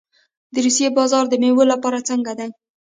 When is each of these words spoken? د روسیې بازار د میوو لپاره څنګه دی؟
د 0.53 0.55
روسیې 0.65 0.87
بازار 0.97 1.23
د 1.29 1.33
میوو 1.41 1.63
لپاره 1.73 2.05
څنګه 2.09 2.31
دی؟ 2.39 2.49